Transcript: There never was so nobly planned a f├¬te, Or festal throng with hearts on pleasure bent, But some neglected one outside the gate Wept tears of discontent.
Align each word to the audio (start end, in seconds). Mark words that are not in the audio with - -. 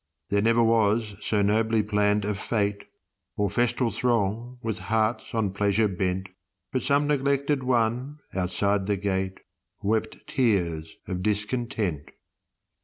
There 0.31 0.41
never 0.41 0.63
was 0.63 1.13
so 1.21 1.43
nobly 1.43 1.83
planned 1.83 2.25
a 2.25 2.33
f├¬te, 2.33 2.85
Or 3.37 3.51
festal 3.51 3.91
throng 3.91 4.57
with 4.63 4.79
hearts 4.79 5.25
on 5.35 5.53
pleasure 5.53 5.87
bent, 5.87 6.27
But 6.71 6.81
some 6.81 7.05
neglected 7.05 7.61
one 7.61 8.17
outside 8.33 8.87
the 8.87 8.97
gate 8.97 9.41
Wept 9.83 10.17
tears 10.25 10.91
of 11.07 11.21
discontent. 11.21 12.09